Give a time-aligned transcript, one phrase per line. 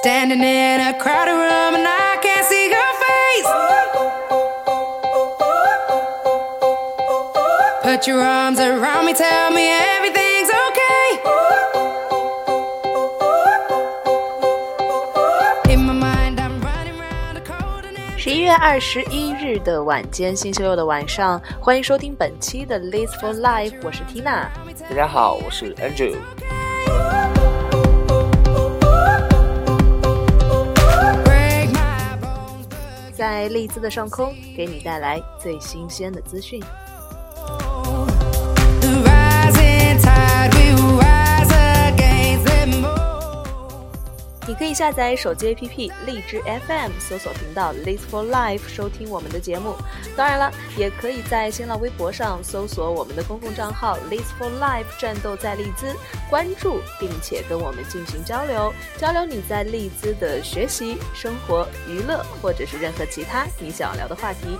[0.00, 3.46] Standing in a crowded room and I can't see your face.
[7.82, 11.18] Put your arms around me, tell me everything's okay.
[15.72, 24.46] In my mind, I'm running round a cold and 十一月二十一日的晚间，星期六的晚上，欢迎收听本期的《Live for Life》，我是 Tina。
[24.88, 26.16] 大家好，我是 Andrew。
[33.31, 36.61] 在利兹的上空，给你带来最新鲜的资讯。
[44.51, 49.77] 你可以下载手机 APP 荔枝 FM，搜索频道 Live for Life 收听我们的节目。
[50.13, 55.95] 当然了，也可以在新浪微博上搜索我们的公共账号 Live for Life 战斗在利兹，
[56.29, 64.59] 关注并且跟我们进行交流，交流你在利兹的学习、生活、娱乐或者是任何其他你想要聊的话题。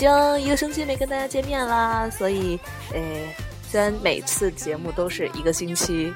[0.00, 2.58] 经一个星期没跟大家见面啦，所以，
[2.94, 3.36] 诶，
[3.68, 6.10] 虽然每次节目都是一个星期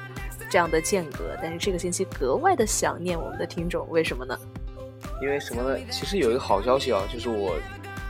[0.49, 4.35] 这样的间隔，但是这个星期格外的想念我们的听众，为什么呢？
[5.21, 5.77] 因为什么呢？
[5.91, 7.55] 其实有一个好消息啊，就是我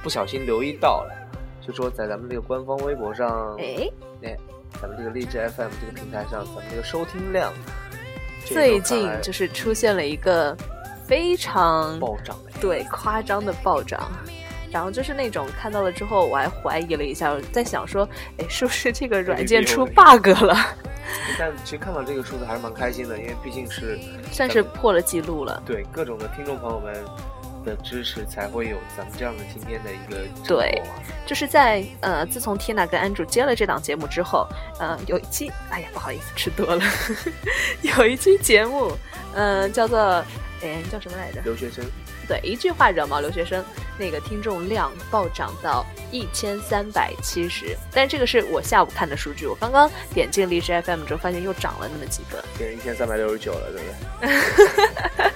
[0.01, 1.13] 不小心留意到了，
[1.59, 3.91] 就说在咱们这个官方微博上，哎，
[4.23, 4.37] 哎，
[4.81, 7.51] 咱们这个荔枝 FM 这个平台上，咱们这个收听量
[8.45, 10.55] 最近就是出现了一个
[11.05, 14.09] 非常暴涨的，对夸张的暴涨。
[14.75, 18.05] 然后就是那种看到了之后，我还怀疑了一下，我在想说，
[18.37, 20.53] 哎，是不是这个软件出 bug 了？
[21.39, 23.97] 但其实看到这个数字还是蛮开心的，因为毕竟是
[24.33, 25.63] 算是破了记录了。
[25.65, 26.93] 对各种的听众朋友们
[27.63, 30.81] 的支持，才会有咱们这样的今天的一个成对
[31.25, 34.45] 就是在呃，自从 Tina 跟 Andrew 接了这档节目之后，
[34.77, 36.83] 呃，有一期，哎呀，不好意思，吃多了，
[37.81, 38.91] 有一期节目，
[39.35, 39.97] 嗯、叫做，
[40.61, 41.39] 哎，叫什么来着？
[41.45, 41.81] 留学生
[42.27, 43.63] 对，一句话惹毛留学生，
[43.97, 53.87] 那个听众量暴涨到一千三百七十，但这个是我下午看的数据，我刚刚点进荔枝 FM 之后，发现又涨了那么几个，变成一千三百六十九了，对不
[54.21, 55.31] 对？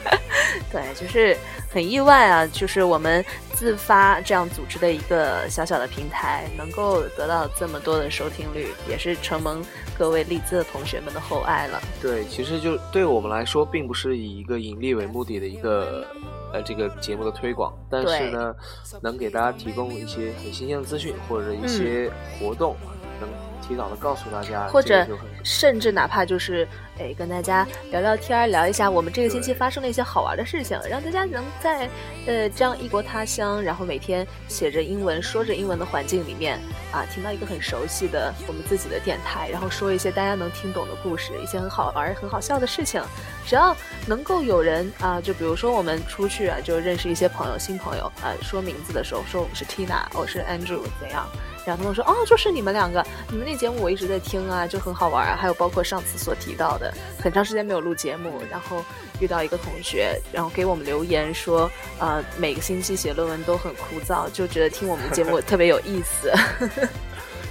[0.71, 1.35] 对，就是
[1.71, 2.47] 很意外啊！
[2.47, 3.23] 就是我们
[3.59, 9.61] 自发这样组织的一个小小的平台，能够得到这么多的收听率，也是承蒙
[9.97, 11.81] 各位励志的同学们的厚爱了。
[12.01, 16.07] 对，其实就对我们来说，并不是以一个盈利为目的的一个
[16.53, 18.55] 呃这个节目的推广，但是呢，
[19.01, 22.09] 能给大家提供一些很新鲜的资讯或者一些
[22.39, 22.77] 活动，
[23.19, 23.29] 能
[23.69, 25.07] 提早的告诉大家，嗯或者
[25.43, 31.87] 甚至哪怕就是诶跟大家聊聊天儿，聊一下我们这个星期发生了一些好玩的事情，让大家能在
[32.25, 36.59] 呃这样异国他乡，然后每天写着英文、说着英文的环境里面
[36.91, 42.99] 啊，听到一个很熟悉的我们自己的电台，然后说一些大家能听懂的故事，一些很好玩、很好笑的事情。
[43.45, 43.75] 只要
[44.07, 51.27] 能够有人啊，就比如说我们出去啊，就认识一些朋友、新朋友啊，说名字的时候说我们是 Tina，我是 Andrew，怎样？
[51.69, 55.37] 然后他们说哦，就是你们两个，你们那节目我一直在听啊，就很好玩啊。
[55.39, 56.91] 还有包括上次所提到的，
[57.21, 58.83] 很长时间没有录节目，然后
[59.19, 61.69] 遇到一个同学，然后给我们留言说，
[61.99, 66.31] 呃，每个星期写论文都很枯燥，就觉得听我们的节目 特别有意思。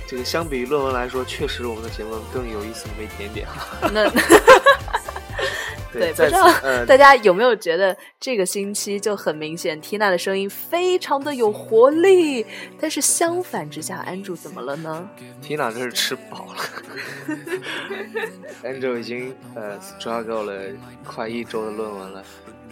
[0.09, 3.47] 这个相比于论文来说，确实我们的节目更有意思那么一点点。
[3.93, 4.11] 那
[5.93, 12.45] 对，不知道呃，大家有没有觉得这个星期就很明显，Tina 的声音非常的有活力，
[12.79, 15.09] 但是相反之下，Andrew 怎么了呢
[15.43, 16.63] ？Tina 这是吃饱了，
[18.63, 20.63] Andrew 已经呃 struggle 了
[21.05, 22.23] 快一周的论文了，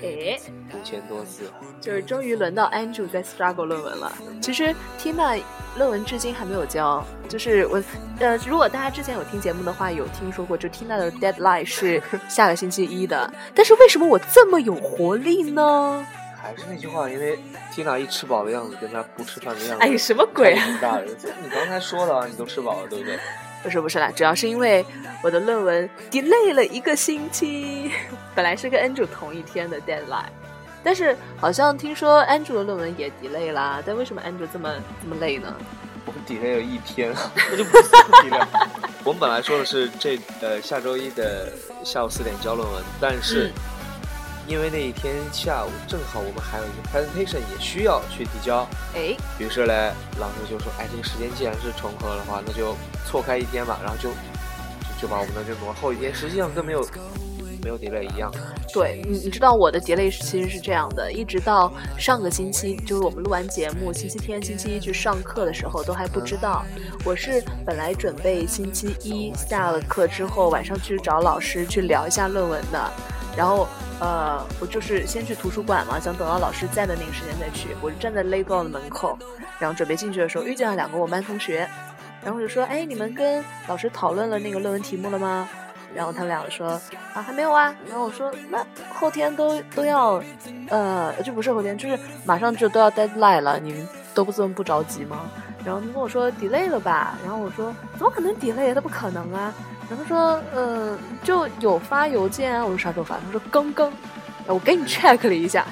[0.03, 0.41] 诶，
[0.75, 1.51] 五千多字。
[1.81, 4.13] 就是终于轮到 Andrew 在 struggle 论文了。
[4.41, 5.41] 其实 Tina
[5.77, 7.83] 论文至今还没有交，就是我
[8.19, 13.33] 呃，如果大家之前有听节目的话，有听说过，就 Tina 的 deadline 是下个星期一的。
[13.55, 16.07] 但是为什么我这么有活力呢？
[16.41, 17.39] 还是那句话，因为
[17.75, 21.01] Tina 一吃饱的样子跟她不吃饭的样子，哎，什么鬼啊？
[21.43, 23.19] 你刚才说的啊，你都吃饱了，对不对？
[23.67, 24.87] 不是不是啦，主要是因为
[25.25, 27.91] 我的论文 delay 了一个星期，
[28.33, 30.31] 本来是跟 Andrew 同一天的 deadline，
[30.85, 33.83] 但是好像听说 Andrew 的论文也 delay 啦。
[33.85, 34.73] 但为什么 Andrew 这么
[35.03, 35.53] 这么累呢？
[36.05, 37.13] 我们 delay 了一天，
[37.51, 37.89] 我就不 是
[38.31, 38.47] delay。
[39.03, 41.53] 我们本来说的是这呃下周一的
[41.83, 43.53] 下午四点交论文，但是、嗯
[44.49, 56.81] 因为那一天下午正好我们还有一个 presentation 也需要去提交，哎，于是嘞，老师就说：“哎，这个时间既然是重合的话，那就错开一天吧。”然后就就就把我们的这挪后一天，实际上跟没有
[57.63, 58.31] 没有 delay 一样。
[58.73, 66.65] 对你，你知道我的 delay 其实是这样的，一直到上个星期，就是我们录完节目，星期天、星期一去上课的时候，都还不知道。
[67.05, 72.93] 我是本来准备星期一下了课之后，晚上去找老师去聊一下论文的，
[73.37, 73.67] 然后
[73.99, 77.75] 呃，我就是先去图书馆嘛，想等到老师在的那个时间再去。
[77.81, 79.19] 我就站在 Labour 的门口，
[79.59, 81.67] 然后准备进去的时候，遇见了两个我班同学，
[82.23, 85.49] 然后就说：“哎，你们跟老师讨论了那个论文题目了吗？”
[85.95, 86.79] 然后他们两个说
[87.15, 88.63] 啊还没有啊，然后我说那
[88.93, 90.23] 后天都都要，
[90.69, 95.21] 呃就不是后天，就是马上就都要 deadline 了，你们都不这么不着急吗？
[95.65, 98.75] 然后他跟我说 delay 了吧，然后我说怎么可能 delay？
[98.75, 99.55] 他不可能啊。
[99.89, 103.17] 然后他说呃就有发邮件啊，我说啥时候发？
[103.17, 103.93] 他说刚刚，
[104.47, 105.65] 我给你 check 了一下，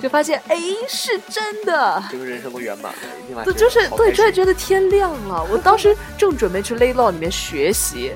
[0.00, 0.56] 就发现哎
[0.88, 2.02] 是真的。
[2.10, 5.44] 这个人生都圆满了，一定完对，就是对，好开心突然觉得天亮了。
[5.50, 8.12] 我当时正准备去 Laylaw 里面学习，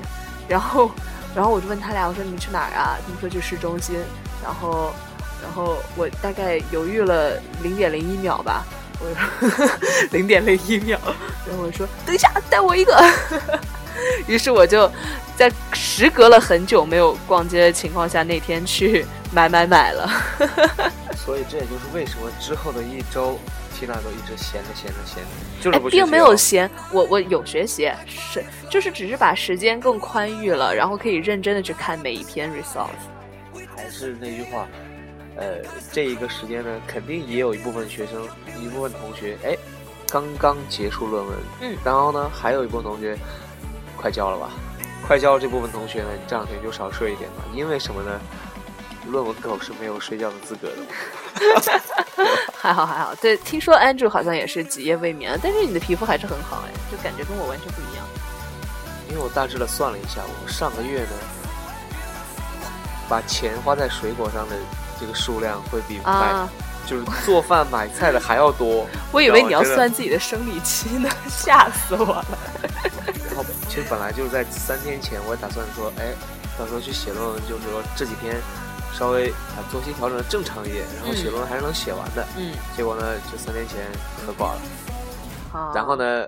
[0.47, 0.91] 然后，
[1.35, 2.97] 然后我就问他俩，我说你们去哪儿啊？
[3.03, 3.97] 他们说去市中心。
[4.43, 4.93] 然后，
[5.41, 8.63] 然后我大概犹豫了零点零一秒吧，
[8.99, 9.67] 我说
[10.11, 10.99] 零点零一秒，
[11.47, 12.95] 然后我说等一下，带我一个。
[14.27, 14.91] 于是我就
[15.35, 20.09] 在时隔了很久没有逛街的情况下，那天去买买买了。
[21.15, 23.39] 所以这也就是为什么之后的一周
[23.73, 32.87] 缇娜都一直闲着闲着闲着，就是并没有闲，我我有学习，是就是只是把时间更宽裕了，然后可以认真的去看每一篇 result。
[33.75, 34.67] 还是那句话，
[35.35, 35.57] 呃，
[35.91, 38.25] 这一个时间呢，肯定也有一部分学生，
[38.61, 39.57] 一部分同学，哎，
[40.09, 43.17] 刚刚结束论文，嗯然后呢，还有一部分同学
[43.97, 44.51] 快交了吧，
[45.05, 48.19] 快交这部分同学呢，你这两天就少睡一点吧，因为什么呢？
[49.07, 50.77] 论文狗是没有睡觉的资格的。
[52.57, 58.03] 还好还好，对，听说 Andrew 好像也是几夜未眠，但是你的皮肤还是很好哎，就感觉跟我完全不一样。
[59.07, 61.11] 因为我大致的算了一下，我上个月呢，
[63.07, 64.55] 把钱花在水果上的
[64.99, 66.49] 这个数量会比买、啊，
[66.87, 68.87] 就是做饭买菜的还要多。
[69.13, 72.37] 我以为你要算自己的生理期呢， 吓死我了。
[73.67, 76.13] 其实本来就是在三天前，我也打算说，哎，
[76.57, 78.35] 到时候去写论文，就是说这几天
[78.93, 82.25] 稍微把作息调整的正常一点，然后写论文还是能写完的。
[82.37, 83.83] 嗯，结果呢，就三天前
[84.25, 84.61] 喝挂了，
[85.51, 85.73] 好。
[85.73, 86.25] 然后呢，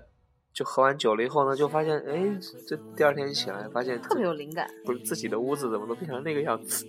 [0.57, 4.67] 就喝完酒了以后呢，就发现，哎，这第二天起来发现特别有灵感。
[4.83, 6.83] 不是自己的屋子怎么都变成那个样子，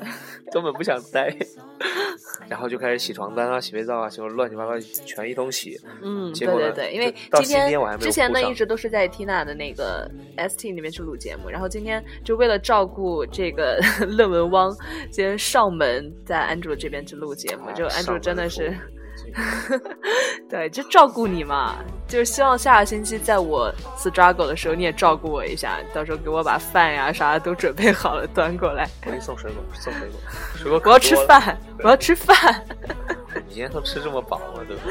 [0.50, 1.30] 根本不想待。
[2.48, 5.78] 然后就开始洗床单啊、洗被罩啊，就乱七八糟全一通洗。
[6.02, 13.78] 嗯，结果对对对，因为今今天我还没有之前呢一直都是在 Tina 的那个 ST 那边去录节目，然后今天就为了照顾这个
[14.08, 14.74] 论文汪，
[15.12, 18.74] 今天上门在 Andrew 这边去录节目，就哎 Andrew 真的是。
[20.48, 21.76] 对，就照顾你嘛，
[22.08, 28.88] 就是希望下个星期在我 struggle 的时候，你也照顾我一下，到时候给我把饭呀啥的都准备好了端过来。
[29.04, 30.20] 我给你送水果，送水果，
[30.56, 31.16] 水果我要吃。
[31.26, 32.36] 饭，我要吃饭。
[33.46, 34.82] 你今天都吃这么饱了，对吧？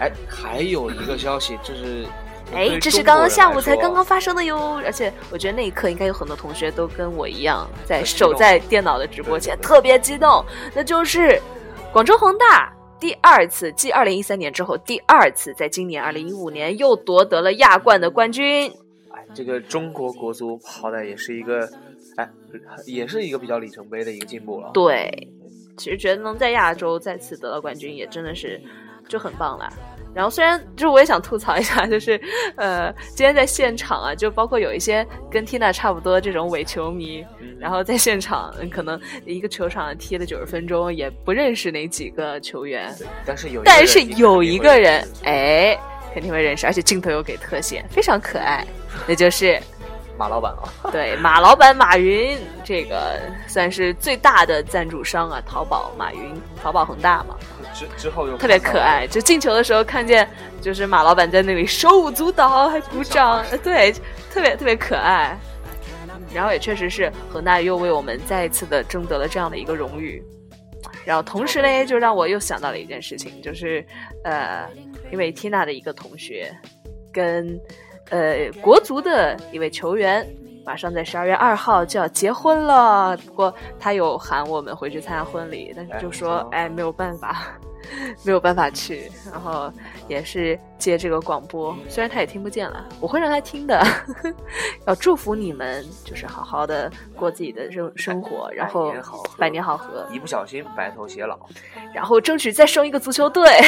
[0.00, 2.06] 哎，还有一个消息，就是
[2.54, 10.42] 哎，这是刚刚下午才刚刚发生的哟，而且我觉得那一刻应该有很多同学都跟我一样，在守在电脑的直播前对对对特别激动，
[10.74, 11.40] 那就是
[11.92, 18.70] 广州恒大第二次，继二零一三年之后第二次，在今年二零一五年又夺得了亚冠的冠军。
[19.10, 21.68] 哎，这个中国国足好歹也是一个，
[22.16, 22.30] 哎，
[22.86, 24.70] 也是一个比较里程碑的一个进步了。
[24.74, 25.28] 对，
[25.78, 28.60] 其实觉得能在亚洲再次得到冠军，也真的是
[29.08, 29.72] 就很棒啦。
[30.14, 32.20] 然后虽然就是我也想吐槽一下，就是
[32.56, 37.56] 呃，今天在现场啊，就包括有一些跟 Tina 差不多这种伪球迷，嗯。
[37.60, 42.92] 然后在现场嗯可能一个球场踢了九十分钟，也不认识哪几个球员，
[43.26, 45.78] 但是有但是有一个人哎，
[46.14, 48.66] 肯定会认识，而且镜头有给特写，非常可爱，
[49.06, 49.60] 那就是
[50.16, 57.36] 马老板啊，对，马老板马云，这个算是最大的赞助商啊，淘宝马云，淘宝恒大嘛，
[57.74, 59.06] 之之后又特别可爱。
[59.06, 60.28] 就进球的时候看见，
[60.60, 63.92] 就是马老板在那里手舞足蹈，还鼓掌，呃对，
[64.30, 65.36] 特别特别可爱。
[66.32, 70.22] 然后也确实是恒大又为我们再一次的争得了这样的一个荣誉。
[71.04, 73.84] 然后同时呢，就让我又想到了一件事情，就是
[74.22, 74.68] 呃，
[75.10, 76.54] 因为 Tina 的一个同学
[77.12, 77.58] 跟
[78.10, 80.24] 呃国足的一位球员，
[80.70, 83.16] 马上在十二月二号就要结婚了。
[83.16, 87.44] 不过他有喊我们回去参加婚礼，但是就说哎哎没有办法，
[88.22, 89.10] 没有办法去。
[89.32, 89.72] 然后
[90.06, 93.84] 也是接这个广播，虽然他也听不见了，我会让他听的。
[94.86, 101.36] 要祝福你们，就是好好的过自己的生生活，然后百年好合百年好合，一不小心白头偕老。
[101.92, 103.44] 然后争取再生一个足球队。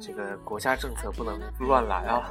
[0.00, 2.30] 这个国家政策不能乱来啊。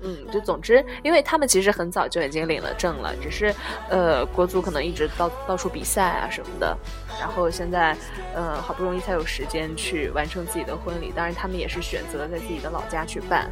[0.00, 3.54] 嗯，就总之，因为他们其实很早就已经领了证了，只是
[3.88, 6.76] 呃，国足可能一直到到处比赛啊什么的，
[7.18, 7.96] 然后现在
[8.34, 13.50] 呃，好不容易才有时间去完成自己的婚礼，当然他们也是选择在自己的老家去办，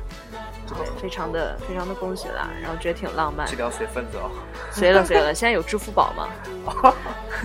[0.66, 4.30] 对，非常的非常的恭喜啦，然后觉得挺浪漫这，条随份子哦。
[4.70, 6.28] 随了随了，现在有支付宝嘛？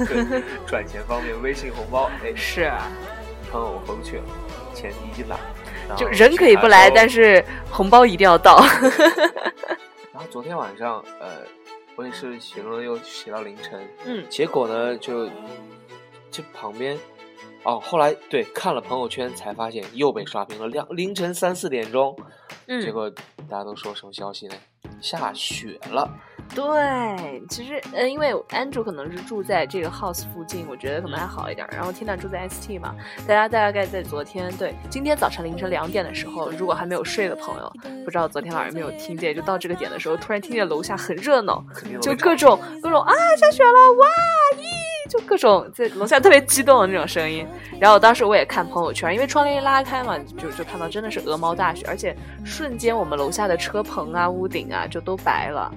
[0.07, 2.87] 对， 赚钱方面，微信红包，哎，是啊，
[3.51, 4.23] 朋友我回不去了，
[4.73, 5.37] 钱已经拿。
[5.97, 7.43] 就人可以不来，但是。
[7.75, 8.63] 红包一定要到。
[10.13, 11.39] 然后昨天晚上，呃，
[11.95, 15.27] 我也是写论文又写到凌晨，嗯结果呢，就
[16.29, 16.95] 这旁边，
[17.63, 22.15] 哦，后来对看了朋友圈才发现又被刷屏了，两凌晨三四点钟，
[22.67, 23.09] 结嗯，果
[23.49, 24.55] 大家都说什么消息呢？
[25.01, 26.09] 下雪了，
[26.55, 31.67] 对，其实呃，因为 Andrew 可能是住在这个 house 附近，我觉得可能还好一点。
[31.71, 32.95] 然后 Tina 住在 ST 嘛，
[33.27, 37.69] 大家大概在昨天对今天早晨凌晨两点的时候，如果还没有睡的朋友，
[38.05, 41.61] 不知道昨天晚上没有听见，就到这个点的时候，突然听见楼下很热闹，
[42.01, 44.07] 就各种各种啊下雪了哇
[44.55, 47.47] 咦，就各种在楼下特别激动的那种声音。
[47.79, 55.71] 然后当时我也看朋友圈，因为窗帘一拉开嘛，就就看到真的是鹅毛大雪，而且瞬间我们楼下的车棚啊、屋顶啊就都白了。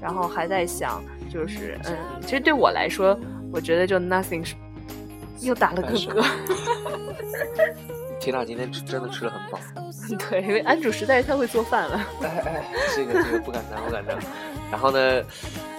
[0.00, 1.02] 然后还在想，
[1.32, 3.18] 就是嗯，其实对我来说，
[3.52, 4.54] 我觉得就 nothing 是
[5.40, 6.24] 又打了个嗝。
[8.20, 9.58] 缇娜今天吃真的吃的很饱，
[10.30, 12.00] 对，因为安主实在是太会做饭了。
[12.22, 12.64] 哎哎，
[12.94, 14.18] 这个这个不敢当，不敢当。
[14.74, 14.98] 然后呢，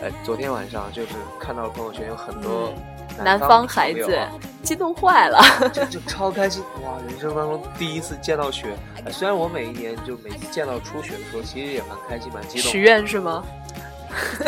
[0.01, 2.73] 呃，昨天晚上就是看到朋友圈有很多
[3.21, 4.17] 南方方孩子
[4.63, 5.43] 激动坏了。
[5.73, 6.93] 就就超开心哇！
[7.05, 8.73] 人生当中第一次见到雪，
[9.03, 12.79] 呃虽然我每一年就每次见到初雪的时候，其实也蛮开心、蛮激动许。
[12.79, 13.43] 愿是吗？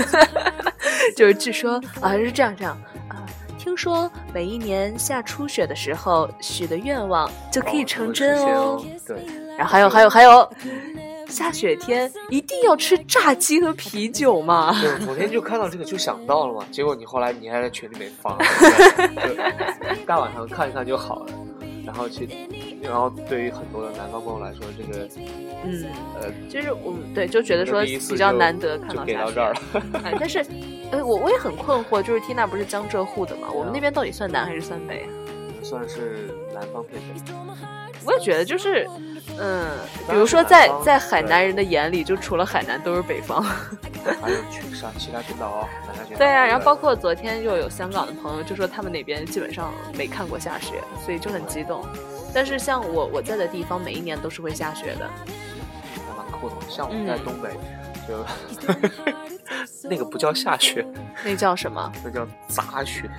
[1.17, 3.19] 就是据说啊是这样这样啊，
[3.59, 8.81] 听说每一年下初雪的时候许的愿望就可以成真哦。
[9.05, 9.25] 对，
[9.57, 10.49] 然后还有还有还有，
[11.29, 14.79] 下雪天一定要吃炸鸡和啤酒嘛。
[14.81, 21.33] 对，我昨天就看到这个就想到了嘛，结果你后来你还在群里面发，就大晚上看一看就好了。
[21.85, 22.27] 然后其，
[22.81, 25.07] 然后对于很多的南方朋友来说，这个
[25.63, 25.85] 嗯，
[26.19, 29.61] 呃就是我们对就觉得说比较难得看就到下雪给到这儿了。
[30.03, 30.45] 哎，但是，
[30.91, 35.07] 呃，我我也很困惑，就是缇娜不是江浙沪的嘛，我们那边到底算南还是算北啊？
[35.63, 37.76] 算是南方偏北。
[38.07, 38.87] 我也觉得就是，
[39.37, 39.69] 嗯，
[40.09, 43.43] 比如说在在海南人的眼里，就除了海南都是北方。
[44.21, 46.17] 还有群上其他群岛哦，南沙群岛。
[46.17, 51.85] 对啊，然后包括昨天就有香港的朋友就说他们那边基本上没看过下雪，所以就很激动。
[52.33, 55.09] 但是像我我在的地方，每一年都是会下雪的。
[56.07, 56.55] 还蛮酷的。
[56.69, 57.49] 像我们在嗯东北，
[58.07, 58.25] 就
[59.83, 60.85] 那个不叫下雪，
[61.23, 61.91] 那叫什么？
[62.03, 63.09] 那叫砸雪。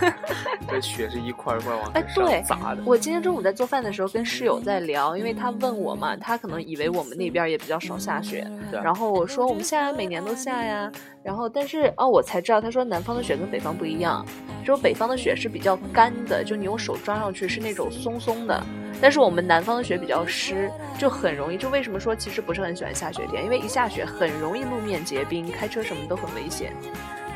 [0.68, 10.90] 这雪是一块一块往哎，对砸的。，我今天中午在做饭的时候跟室友在聊，因为他问我嘛，他可能以为我们那边也比较少下雪，然后我说我们下呀，每年都下呀，
[11.22, 14.24] 然后但是哦，我才知道他说南方的雪跟北方不一样，
[14.64, 18.62] 说北方的雪是比较干的，就你用手抓上去是那种松松的，
[19.00, 21.56] 但是我们南方的雪比较湿，就很容易。
[21.56, 26.72] 就为什么说其实不是很喜欢下雪天，因为一下雪很容易路面结冰，开车什么都很危险。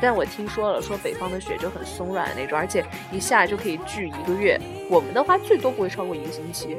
[0.01, 4.59] 但我听说了，说北方的雪就很松软的那种，而且一下就可以聚一个月。
[4.89, 6.77] 我们的话最多不会超过一个星期。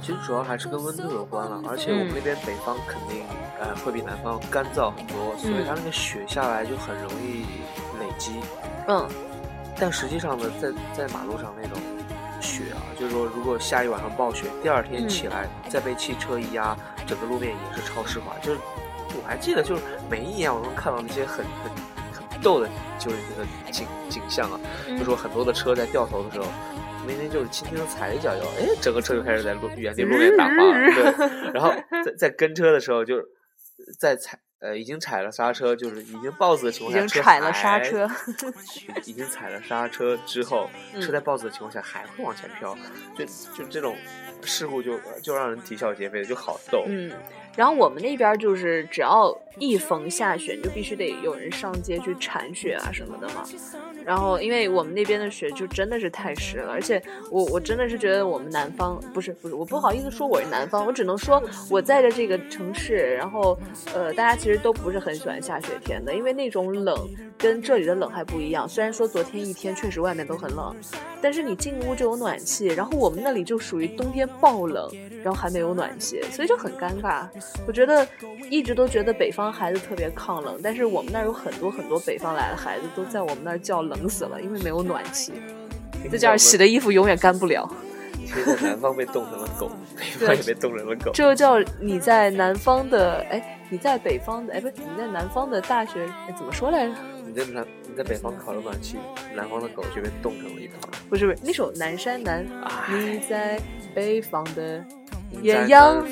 [0.00, 3.22] 其实主要还是跟温度有关了，而且我们嗯那边北方肯定
[3.60, 7.46] 呃会比南方干燥很多，所以嗯它那个雪下来就很容易
[8.00, 8.32] 累积。
[8.88, 9.08] 嗯，
[9.78, 11.78] 但实际上呢，在在马路上那种
[12.42, 18.36] 雪啊，就是说如果下一晚上暴雪，第二天嗯起来再被汽车一压，整个路面也是超湿滑。
[18.42, 18.60] 就是
[19.16, 21.72] 我还记得，就是每一年我都能看到那些很很
[22.12, 22.68] 很逗的，
[22.98, 26.46] 就是那个景景象啊，嗯就说很多的车在掉头的时候。
[27.04, 30.72] 明明就是轻轻的踩一脚油，哎，整个车就开始在路原地路面打滑了。
[30.94, 31.72] 对，然后
[32.04, 33.24] 在在跟车的时候，就是
[33.98, 38.08] 在踩呃已经踩了刹车，就是已经 BOSS 的情况下，已经踩了刹车。
[39.04, 42.74] 已经踩了刹车之后，嗯车在 BOSS 的情况下还会往前飘，
[43.18, 43.96] 就就这种
[44.42, 46.84] 事故就就让人啼笑皆非，就好逗。
[46.86, 47.12] 嗯，
[47.56, 53.44] 然后我们那边就是只要一逢下雪，你就必须得有人上街去铲雪啊什么的嘛。
[54.04, 63.58] 然后，因为我们那边的雪就真的是太湿了，而且我我真的是觉得我们南方不是不是，我不好意思说我是南方，我只能说我在的这个城市，然后
[63.94, 66.96] 呃，大家其实都不是很喜欢下雪天的，因为那种冷
[67.38, 68.68] 跟这里的冷还不一样。
[68.68, 70.74] 虽然说昨天一天确实外面都很冷，
[71.22, 74.90] 但是你进屋就有暖气，然后我们那里就属于冬天爆冷，
[75.22, 77.26] 然后还没有暖气，所以就很尴尬。
[77.66, 78.06] 我觉得
[78.50, 85.32] 一直都觉得北方孩子特别抗冷，但是我们那儿有很多很多北方来的孩子都在我们那儿叫冷死了，因为没有暖气，
[86.10, 87.70] 再加上洗的衣服永远干不了。
[88.30, 89.70] 可以在南方被冻成了狗，
[90.18, 91.10] 北方也被冻成了狗。
[91.12, 96.94] 这就叫你在南方的，哎，你在北方的，哎，不是你在南方的大学，哎，怎么说来着？
[97.26, 98.98] 你在南你在北方烤了暖气，
[99.34, 100.78] 南方的狗就被冻成了一团。
[101.08, 103.58] 不是不是，那首《南山南》，哎你在
[103.94, 104.84] 北方的
[105.40, 106.06] 艳阳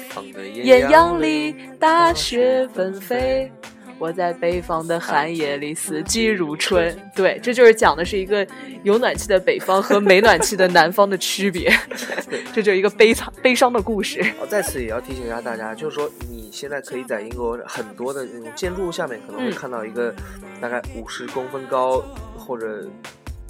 [0.54, 3.52] 艳阳里，大雪纷飞。
[4.00, 6.98] 我在北方的寒夜里，四季如春。
[7.14, 8.46] 对，这就是讲的是一个
[8.82, 11.70] 有暖气的北方和没暖气的南方的区别。
[12.50, 14.24] 这就是一个悲惨悲伤的故事。
[14.40, 20.14] 我，在此也要提醒一下大家，就是说你现在可以在英国很多的那种建筑物下面可能会嗯看到一个
[20.62, 22.02] 大概五十公分高
[22.38, 22.88] 或者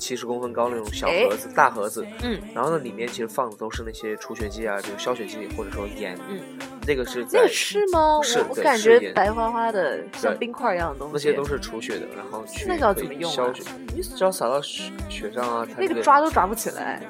[0.00, 6.40] 七十公分高那种小哎盒子、大盒子，嗯，然后呢里面其实放的都是那些除雪剂啊，比如消雪剂或者说盐，嗯，
[6.86, 8.18] 那个是在那个是吗？
[8.22, 11.12] 是我我感觉白花花的，像冰块一样的东西。
[11.12, 13.62] 那些都是除雪的，然后去那个要怎么用啊消雪，
[13.94, 17.02] 你只要撒到雪雪上啊，它那个抓都抓不起来。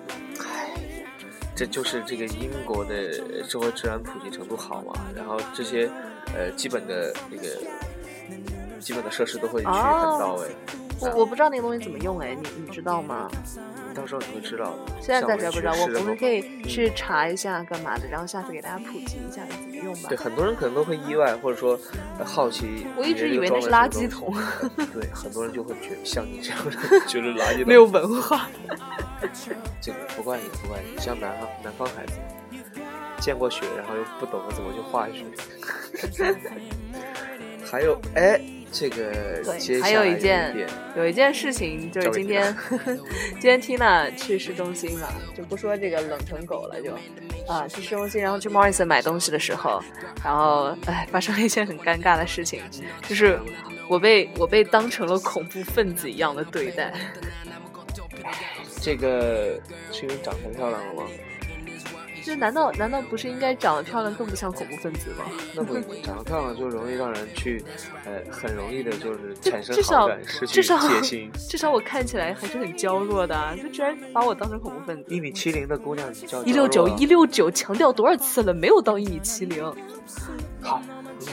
[1.54, 5.90] 这就是这个英国的社会治安普及程度好嘛，然后这些
[6.34, 7.48] 呃基本的那个
[8.80, 10.48] 基本的设施都会去很到位。
[11.00, 13.28] 我我不知道那个东西怎么用哎，你你知道吗？
[13.94, 14.92] 到时候你会知道的。
[15.00, 20.16] 现在像暂时还不知道，我们可以去查一下干嘛的，然后下次给大家普及一下怎么用吧对。
[20.16, 21.78] 很多人可能都会意外，或者说、
[22.18, 22.86] 呃好奇。
[22.96, 24.32] 我一直以为那是垃圾桶。
[24.92, 26.70] 对，很多人就会觉得像你这样的
[27.06, 27.66] 就是 垃圾桶。
[27.66, 28.48] 没有文化，
[29.80, 32.14] 这个不怪你，不怪你，像南方南方孩子，
[33.20, 35.24] 见过雪，然后又不懂得怎么去化雪。
[37.64, 38.40] 还有，哎，
[38.70, 39.42] 这个
[39.82, 40.54] 还有一件
[40.96, 42.56] 有一件事情就是今天，
[43.40, 46.92] 今天 Tina 去市中心嘛，就不说这个冷成狗了，就
[47.46, 49.82] 啊去市中心，然后去 Morrison 买东西的时候，
[50.24, 52.62] 然后哎发生了一件很尴尬的事情，
[53.08, 53.38] 就是
[53.88, 56.92] 我被我被当成了恐怖分子一样的对待。
[58.82, 59.60] 这个
[59.92, 61.02] 是因为长太漂亮了吗？
[62.24, 65.24] 这难道难道不是应该长得漂亮更不像恐怖分子吗？
[65.54, 67.64] 那不长得漂亮就容易让人去，
[68.04, 71.30] 呃，很容易的就是产生至少好感，失去戒心。
[71.48, 75.14] 至少我看起来还是很娇弱的啊，就居然把我当成恐怖分子。
[75.14, 78.52] 一米七零的姑娘叫一六九一六九，强调多少次了？
[78.52, 79.64] 没有到一米七零。
[80.62, 80.80] 好，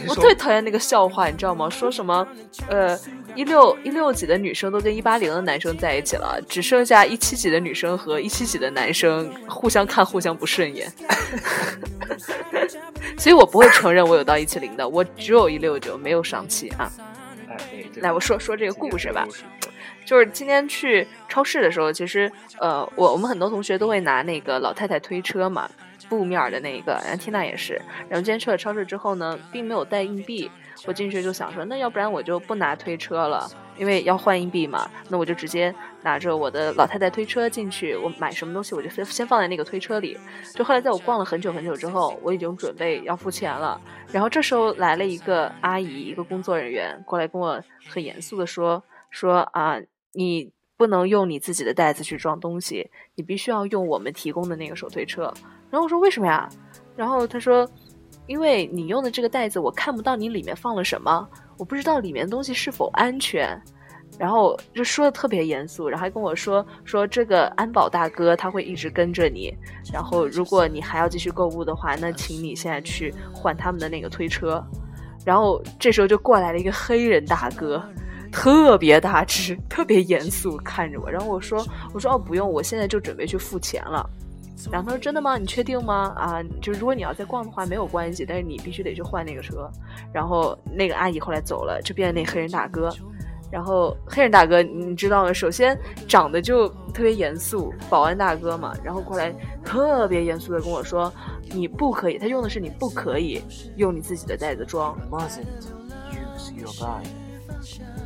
[0.08, 1.70] 我最讨厌那个笑话，你知道吗？
[1.70, 2.26] 说什么，
[2.70, 2.98] 呃，
[3.38, 10.92] 一六一六几的女生都跟一八零的男生在一起了，只剩下一七几的女生和一七几的男生互相看互相不顺眼。
[13.16, 16.92] 所以我不会承认我有到一七零的，我只有一六九，没有上期啊。
[17.98, 19.28] 来，我说说这个故事吧。
[20.04, 25.70] 就是今天去超市的时候，其实呃，我我们很多同学都会拿那个老太太推车嘛，
[26.10, 27.80] 布面儿的那个，然后缇娜也是。
[28.10, 30.50] 然后今天去了超市之后呢，并没有带硬币，
[30.86, 40.18] 我进去就想说，那要不然我就不拿推车了，因为要换硬币嘛，那我就直接拿着我的老太太推车进去，我买什么东西我就先先放在那个推车里。
[40.54, 43.80] 就后来在我逛了很久很久之后，我已经准备要付钱了，
[44.12, 49.78] 然后这时候来了一个阿姨，一个工作人员过来跟我很严肃的说说啊，
[50.14, 55.34] 你不能用你自己的袋子去装东西，你必须要用我们提供的那个手推车。
[55.70, 56.48] 然后我说为什么呀？
[56.96, 57.70] 然后他说，
[58.28, 63.60] 因为你用的这个袋子，我看不到你里面放了什么，我不知道里面东西是否安全。
[64.18, 69.54] 然后就说的特别严肃，然后还跟我说说这个安保大哥他会一直跟着你，
[69.94, 74.64] 然后如果你还要继续购物的话，那请你现在去换他们的那个推车。
[75.24, 77.84] 然后这时候就过来了一个黑人大哥，
[78.32, 81.12] 特别大只，特别严肃看着我。
[81.12, 81.64] 然后我说
[81.94, 84.10] 我说哦不用，我现在就准备去付钱了。
[84.72, 85.38] 然后他说真的吗？
[85.38, 86.14] 你确定吗？
[86.18, 89.70] 啊，就是如果你要再逛的话没有关系，但是你必须得去换那个车。
[90.12, 92.94] 然后那个阿姨后来走了，就变成那黑人大哥。
[93.50, 95.32] 然后黑人大哥，你知道吗？
[95.32, 98.74] 首先长得就特别严肃，保安大哥嘛。
[98.84, 101.12] 然后过来特别严肃的跟我说
[101.54, 103.42] ：“你不可以。”他用的是“你不可以
[103.78, 104.98] 用你自己的袋子装。
[105.10, 105.46] mustn't
[106.12, 107.06] use your bag。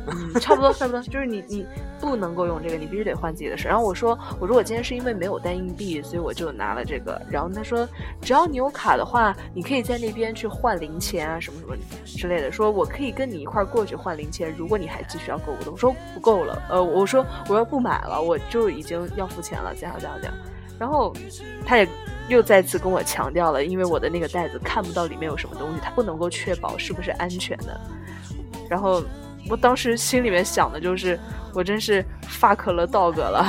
[0.06, 1.66] 嗯，差不多，差不多，就是你你
[2.00, 3.68] 不能够用这个，你必须得换自己的事。
[3.68, 7.20] 然后我说，我说我今天是因为没有带硬币，所以我就拿了这个。
[7.30, 7.88] 然后他说，
[8.20, 12.50] 只要你有卡的话，你可以在那边去换零钱啊，什么什么之类的。
[12.50, 15.70] 说我可以跟你一块过去换零钱，如果你还继续要购物的。
[15.70, 20.34] 我说不够了，呃，我说我要不买了，我就已经要付钱了，这样这样这样。
[20.78, 21.14] 然后
[21.64, 21.86] 他也
[22.26, 27.80] 又再次跟我强调了，因为我的那个袋子看不到里面有什么东西，他不能够确保是不是安全的。
[28.68, 29.02] 然后
[29.48, 31.18] 我当时心里面想的就是，
[31.52, 33.44] 我真是 fuck 了 dog 了。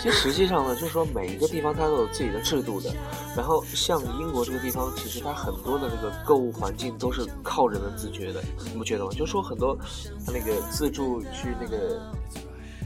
[0.00, 2.90] 其实实际上呢，就是说每一个地方它都有自己的制度的。
[3.36, 9.10] 然后像英国这个地方，其实它很多的那个购物环境都是靠人的自觉的，你不觉得吗？
[9.10, 9.76] 就是说很多
[10.24, 12.00] 它那个自助去那个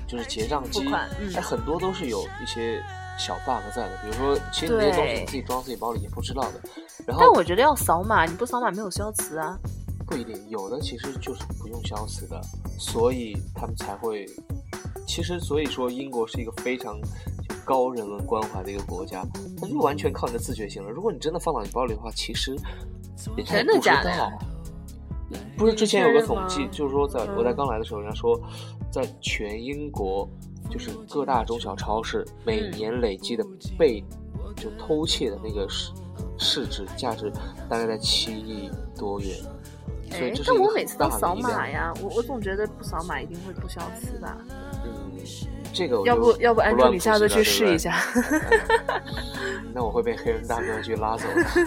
[0.09, 2.83] 就是结账机嗯哎，很多都是有一些
[3.19, 6.61] 小 bug 在的，比如说，其实你这些东西你自己装自己包里也不知道的。
[7.07, 9.57] 然后但我觉得要扫码，你不扫码没有消磁啊。
[10.12, 12.40] 不一定，有的其实就是不用消磁的，
[12.79, 14.27] 所以他们才会。
[15.07, 19.27] 其实，所以说英国是一个非常就高人文关怀的一个国家，
[19.61, 20.90] 它就完全靠你的自觉性了。
[20.90, 22.53] 如果你真的放到你包里的话，其实
[23.37, 25.38] 人家也真的不知假的呀道。
[25.57, 28.40] 不是之前有个统计，就是说在嗯我在刚来的时候，人家说，
[28.90, 30.29] 在全英国，
[30.70, 33.44] 就是各大中小超市每嗯年累计的
[33.79, 34.03] 被
[34.57, 35.90] 就偷窃的那个市
[36.38, 37.31] 市值价值
[37.68, 39.37] 大概在七亿多元。
[40.12, 44.37] 所以哎但我每次都扫码呀，我我总觉得不扫码一定会不消磁吧？
[44.85, 45.11] 嗯，
[45.72, 47.98] 这个要不要不安住，乱你下次去试一下。
[49.75, 51.66] 那我会被黑人大哥去拉走的。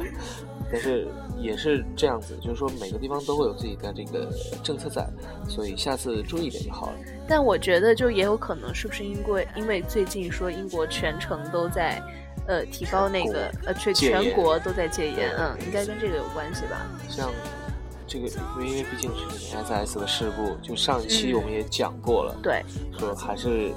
[0.72, 4.30] 但是也是这样子，就是说每个地方都会有自己的这个
[4.62, 5.06] 政策在，
[5.46, 6.92] 所以下次注意一点就好了。
[7.28, 12.02] 但我觉得就也有可能是不是因为因为最近说英国全程都在。
[12.48, 16.84] 呃，提高那个呃，全全国都在戒严，嗯，应该跟这个有关系吧？
[17.08, 17.30] 像
[18.12, 18.28] 这个，
[18.62, 21.36] 因为毕竟是 S.S 的事故，就上一期嗯。
[21.36, 22.62] 我们也讲过了，对，
[22.98, 23.72] 说还是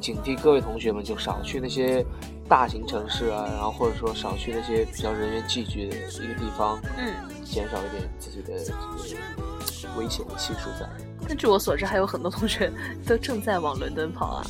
[0.00, 2.06] 警惕各位同学们，就少去那些
[2.48, 7.14] 大型城市啊，然后或者说少去那些比较人员聚集的一个地方，嗯。
[7.46, 10.86] 减少一点自己的这个危险的系数在。
[11.28, 12.72] 那据我所知，还有很多同学
[13.06, 14.46] 都正在往伦敦跑啊。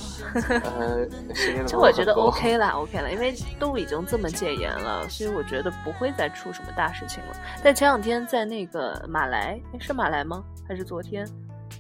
[0.49, 7.37] 呃，身边的朋友其实我觉得 OK 啦，OK 啦，因为都已经这么戒严了，所以我觉得不会再出什么大事情了。
[7.63, 10.43] 但前两天在那个马来，诶是马来吗？
[10.67, 11.29] 还是昨天？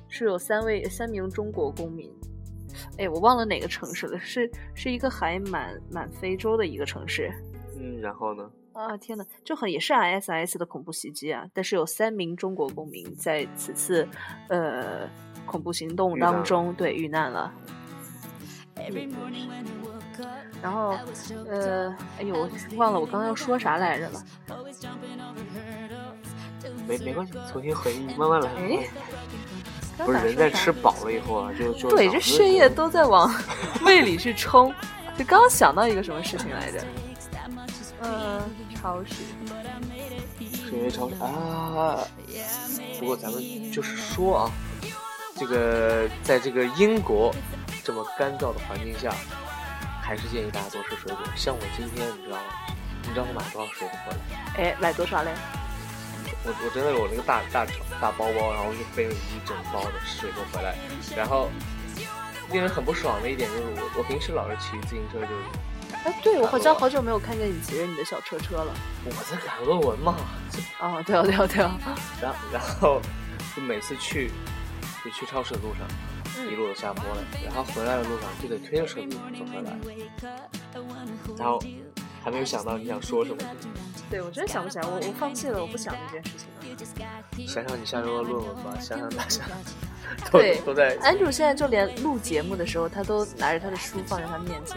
[0.06, 2.12] 是有三位三名中国公民，
[2.98, 7.32] 哎，我忘了哪个城市了，是是一个还蛮蛮非洲的一个城市。
[7.78, 8.50] 嗯，然后呢？
[8.72, 11.46] 啊天呐，就很也是 ISIS 的恐怖袭击啊！
[11.54, 14.06] 但是有三名中国公民在此次
[14.48, 15.08] 呃
[15.46, 17.50] 恐怖行动当中对遇难了。
[20.62, 20.94] 然后
[21.48, 24.22] 呃，哎呦，我忘了我刚刚要说啥来着了。
[26.86, 28.50] 没没关系，重新回忆，慢慢来。
[30.04, 33.32] 不是人在吃饱了以后啊，就就对，这血液都在往
[33.84, 34.72] 胃里去冲。
[35.16, 36.84] 就刚刚想到一个什么事情来着？
[38.02, 38.40] 嗯，
[38.74, 39.14] 超市。
[40.52, 41.98] 是因为超市啊。
[42.98, 44.50] 不过咱们就是说啊，
[45.36, 47.34] 这个在这个英国
[47.82, 49.14] 这么干燥的环境下，
[50.02, 51.18] 还是建议大家多吃水果。
[51.34, 52.42] 像我今天，你知道吗？
[53.02, 54.70] 你知道我买多少水果回来？
[54.70, 55.30] 哎，买多少嘞？
[56.46, 57.66] 我我真的有那个大大
[58.00, 60.76] 大包包，然后就背了一整包的水果回来，
[61.16, 61.50] 然后
[62.52, 65.42] 令人很不爽的一点就是我我平时老是骑自行车就是
[66.04, 68.72] 哎，对，我好像好久没有看见你骑着你的小车车了。
[69.04, 70.14] 我在赶论文嘛，
[70.80, 71.70] 哦，对哦，对哦，对哦。
[72.22, 73.00] 然后然后
[73.54, 74.30] 就每次去
[75.04, 75.86] 就去超市的路上，
[76.38, 79.76] 嗯一路下坡了，然后回来的路上就得推着车子走回来，
[81.38, 81.60] 然后
[82.26, 83.38] 还没有想到你想说什么，
[84.10, 87.46] 对，我真想不起来，我我放弃了，我不想这件事情了。
[87.46, 89.44] 想想你下周的论文吧，想想大家
[90.32, 94.76] 都对都在安主现在就连录节目的时候，他都拿着他的书放在他面前。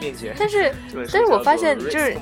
[0.00, 0.74] 面前，但是
[1.12, 2.18] 但是我发现就是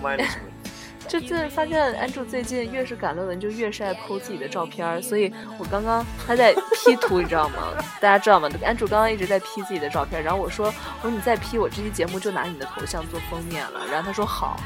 [1.10, 7.74] 就最发现安住最近越是赶论文就越是爱 po 自己的照片儿，所以我刚刚他在 P 图，你知道吗？
[8.00, 8.48] 大家知道吗？
[8.64, 14.60] 安住刚刚一直在 P 自己的照片，然后我说我说你再 P，我这期节目就拿你的头像做封面了，然后他说好，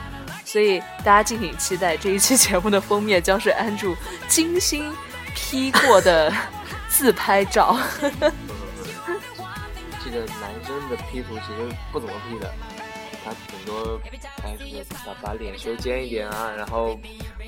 [0.45, 3.97] 所以大家敬请期待这一期节目的封面将是安住
[4.29, 4.93] 精心
[5.35, 6.31] P 过的
[6.91, 7.75] 自拍照。
[10.05, 12.53] 这个男生的 P 图其实不怎么 P 的，
[13.25, 13.99] 他顶多
[15.07, 16.99] 把把脸修尖一点啊，然后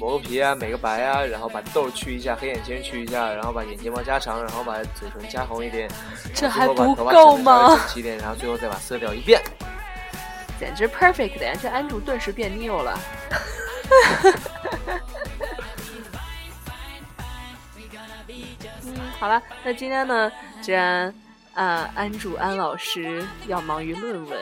[0.00, 5.88] 磨个皮啊，美个白啊，然后把痘去一下，黑眼圈去一下，然后把眼睫毛加长，然后把嘴唇加红一点，
[6.34, 9.40] 这还不够吗整齐一点，然后最后再把色调一变。
[10.58, 11.52] 简直 perfect 的呀！
[11.60, 12.98] 这安主顿时变 new 了。
[18.86, 21.14] 嗯，好了，那今天呢，既然
[21.52, 24.38] 啊、安主安老师要忙于论文，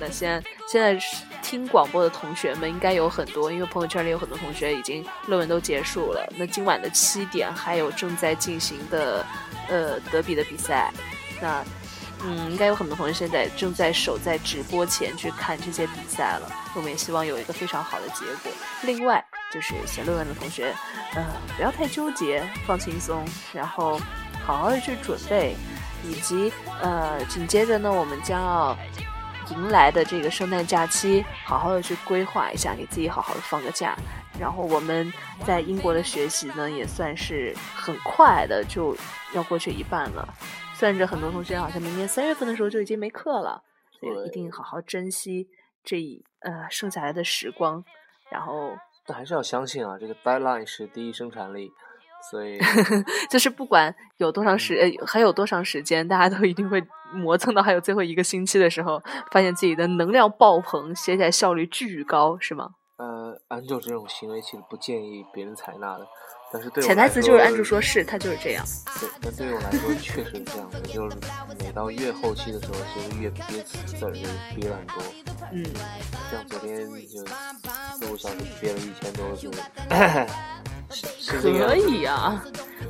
[0.00, 0.42] 那现
[0.72, 0.98] 现在
[1.42, 6.26] 听广播的同学们应该有很多，因为朋友圈里有很多同学已经论文都结束了。
[6.34, 9.22] 那今晚的七点还有正在进行的
[9.68, 10.90] 呃德比的比赛，
[11.42, 11.62] 那
[12.24, 16.50] 嗯，应该有很多同学现在正在守在直播前去看这些比赛了。
[16.74, 18.50] 我们也希望有一个非常好的结果。
[18.82, 20.74] 另外，就是写论文的同学，
[21.14, 21.22] 呃，
[21.54, 24.00] 不要太纠结，放轻松，然后
[24.42, 25.54] 好好的去准备，
[26.02, 28.78] 以及呃，紧接着呢，我们将要
[29.50, 33.96] 迎来的这个圣诞假期，好好的去规划一下，给自己好好的放个假。
[34.40, 35.12] 然后我们
[35.44, 38.96] 在英国的学习呢，也算是很快的就
[39.34, 40.26] 要过去一半了。
[40.74, 43.62] 算着很多同学好像明年三月份的时候就已经没课了，
[44.00, 45.48] 所以一定好好珍惜
[45.84, 47.84] 这一呃剩下来的时光，
[48.30, 48.76] 然后
[49.06, 51.70] 但还是要相信啊，这个 deadline 是第一生产力，
[52.30, 52.58] 所以
[53.30, 56.82] 就是不管有多长时呃还有多长时间，大家都一定会
[57.12, 62.70] 磨蹭到还有最后一个星期的时候，发现自己的能量爆棚，写起来效率巨高，是吗？
[62.98, 66.06] 呃，安住这种行为其实不建议别人采纳的。
[66.52, 68.62] 但是对潜台词就是安住说说是他就是这样。
[69.00, 71.16] 对，但对于我来说确实是这样的，就是
[71.58, 73.42] 每到越后期的时候，其实越憋
[73.86, 74.20] 字儿就
[74.54, 75.02] 憋了很多。
[75.50, 75.64] 嗯，
[76.30, 77.24] 像昨天就
[77.96, 79.50] 四五小时憋了一千多个字，
[81.40, 82.42] 可以啊。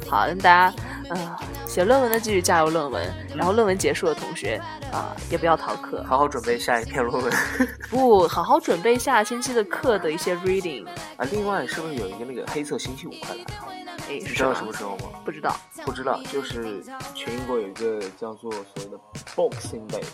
[0.09, 0.75] 好，那大家
[1.09, 1.37] 呃
[1.67, 4.61] 写论文的继续加油论文，然后论文结束的同学
[4.93, 7.33] 啊、也不要逃课，好好准备下一篇论文
[7.89, 10.87] 不好好准备下星期的课的一些 reading。
[11.17, 11.27] 啊。
[11.31, 13.73] 另外，是不是有一个那个黑色星期五快来了？
[14.09, 15.05] 哎，你知道什么时候吗？
[15.25, 15.55] 不知道。
[15.85, 16.83] 不知道，就是
[17.15, 18.99] 全英国有一个叫做所谓的
[19.35, 20.05] Boxing Day，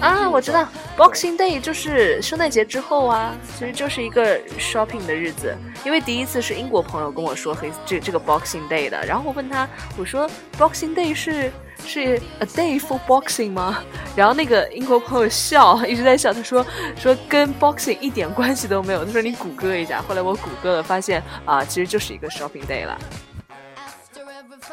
[0.00, 5.56] 啊，我知道，Boxing Day 就是圣诞节之后啊，其实就是一个 shopping 的日子。
[5.84, 11.50] 因为第一次是英国朋友跟我说黑这这个 Boxing Day 的，然后我问他，我说 Boxing Day 是
[11.84, 13.82] 是 a day for boxing 吗？
[14.14, 16.64] 然后那个英国朋友笑，一直在笑，他说
[16.96, 19.04] 说跟 boxing 一点关系都没有。
[19.04, 22.98] 他说你谷歌一下，后来我谷歌了，发现啊，其实就是一个 shopping day 了。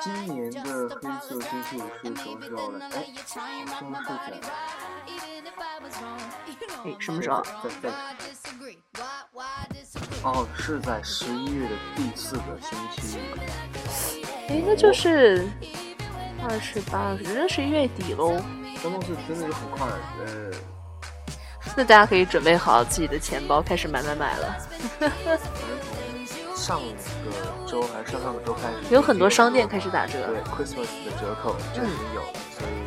[0.01, 2.81] 今年的黑色星期五是什么时候来？
[2.87, 2.97] 哎，
[3.65, 4.09] 好像是在
[6.83, 7.41] 哎，什么时候？
[7.63, 7.89] 在在
[10.23, 13.19] 哦，是在十一月的第四个星期五。
[14.49, 15.47] 哎，那就是
[16.47, 18.41] 二十八、二十，那十一月底喽。
[18.81, 19.87] 真的是真的就很快，
[20.25, 20.51] 呃，
[21.77, 24.57] 那大家可以准备好自己的钱包，开始买买买了。
[26.63, 26.85] 上个
[27.67, 30.13] 周还是上上个周开始，有很多商店开始打折。
[30.27, 32.82] 对 Christmas 的折扣就已经有了，所以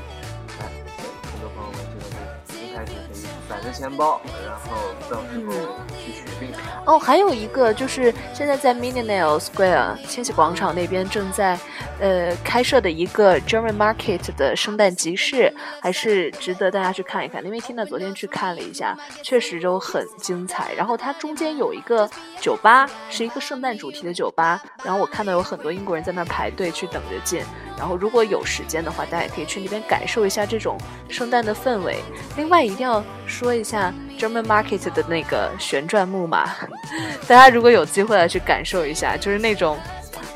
[3.72, 4.76] 钱包，然后
[5.10, 5.52] 到时候
[5.98, 6.50] 去血拼。
[6.84, 11.58] 哦，还有一个就是现在在 Millionaire Square 千禧广场那边正在
[11.98, 15.52] 呃开设的一个 German Market 的圣诞集市，
[15.82, 17.44] 还是值得大家去看一看。
[17.44, 20.72] 因为 Tina 昨天去看了一下，确实都很精彩。
[20.74, 22.08] 然后它中间有一个
[22.40, 27.42] 酒吧，是一个圣诞主题的酒吧，然后我看到有很多英国人在那排队去等着进。
[27.76, 30.78] 然后如果有时间的话，大家也可以去那边感受一下这种
[31.10, 31.98] 圣诞的氛围。
[32.36, 36.46] 另外一定要说一下 German Market 的那个旋转木马，
[37.26, 39.78] 大家如果有机会来去感受一下，就是那种。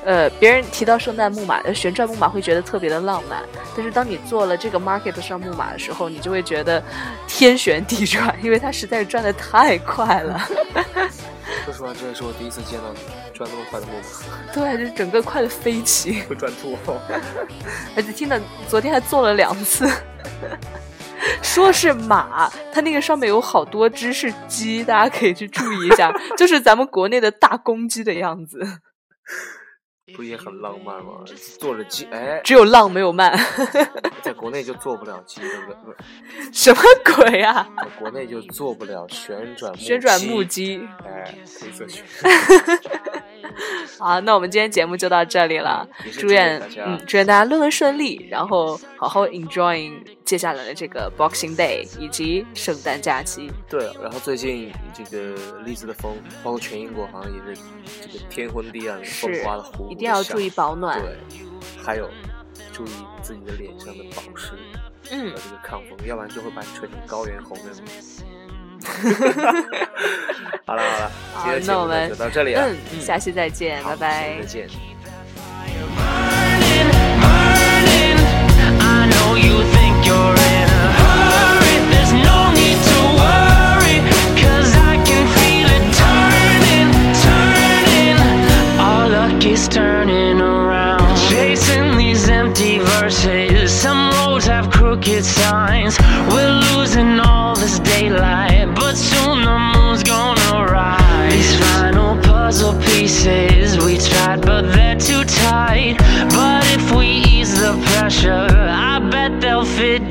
[0.03, 3.43] 呃，别人提到圣诞木马、呃旋转木马会觉得特别的浪漫，
[3.77, 6.83] 但是当你坐了这个 market 上木马的时候，你就会觉得
[7.29, 10.41] 天旋地转，因为它实在是转的太快了。
[11.67, 12.87] 说实话，这也是我第一次见到
[13.35, 16.23] 转那么快的木马， 对，就是整个快的飞起。
[16.23, 16.99] 会转吐、哦。
[17.95, 19.87] 而且听的昨天还做了两次，
[21.43, 28.61] 说是马，它那个上面有好多只是鸡，大家可以去注意一下， 就是咱们国内的大公鸡的样子，
[30.17, 31.23] 不也很浪漫吗？
[31.59, 33.39] 坐着鸡，哎，只有浪没有慢，
[34.23, 35.75] 在国内就做不了鸡，对不对？
[35.85, 36.81] 不是，什么
[37.17, 37.69] 鬼啊？
[37.79, 40.89] 在国内就做不了旋转木旋转木鸡，鸡。
[41.05, 42.05] 哎，黑色旋。
[43.99, 45.87] 好，那我们今天节目就到这里了
[46.19, 53.51] 祝愿嗯，祝愿大家论文顺利，然后好好 enjoying 接下来的这个 Boxing Day 以及圣诞假期。
[53.69, 57.61] 对，然后最近这个栗子的风，包括全英国，好像也是
[58.01, 61.01] 这个天昏地暗，风是刮的呼呼一定要注意保暖。
[61.01, 61.17] 对，
[61.83, 62.09] 还有
[62.73, 62.91] 注意
[63.23, 64.53] 自己的脸上的保湿
[65.11, 67.75] 嗯和，这个抗风，要不然就会把你吹成高原红人。
[70.67, 71.11] 好了好了，
[71.43, 74.47] 今好天的节目呢那我们就到这里了，嗯，下期再见，好拜拜下期再。
[74.47, 74.69] 见。
[78.83, 81.77] I know you think you're in a hurry.
[81.91, 84.01] There's no need to worry.
[84.37, 86.91] Cause I can feel it turning,
[87.25, 88.19] turning.
[88.79, 91.17] Our luck is turning around.
[91.29, 93.73] Chasing these empty verses.
[93.73, 95.99] Some roads have crooked signs.
[96.31, 98.50] We're losing all this daylight.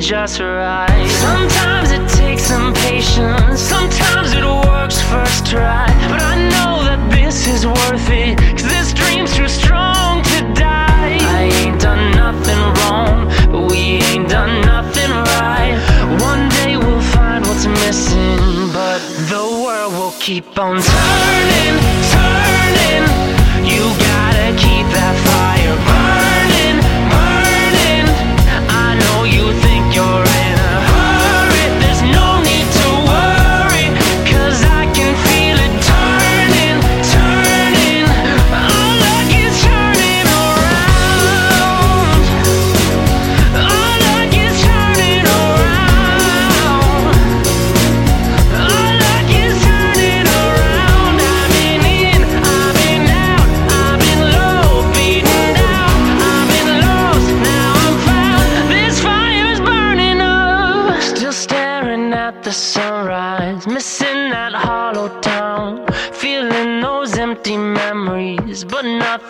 [0.10, 1.08] Just right.
[1.22, 5.86] Sometimes it takes some patience, sometimes it works first try.
[6.10, 11.20] But I know that this is worth it, cause this dream's too strong to die.
[11.22, 15.78] I ain't done nothing wrong, but we ain't done nothing right.
[16.20, 18.98] One day we'll find what's missing, but
[19.30, 20.99] the world will keep on turning,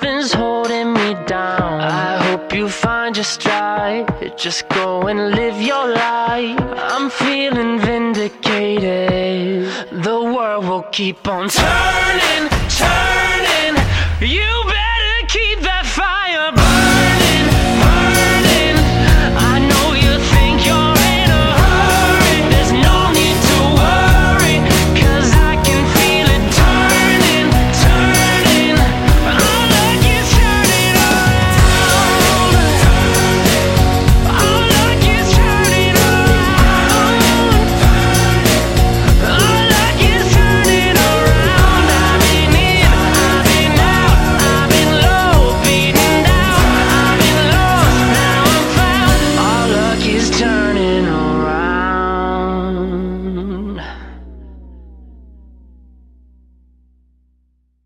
[0.02, 1.82] nothing's holding me down.
[1.82, 4.06] I hope you find your stride,
[4.38, 6.58] just go and live your life.
[6.94, 9.66] I'm feeling vindicated.
[9.92, 13.76] The world will keep on turning, turning.
[14.22, 14.59] You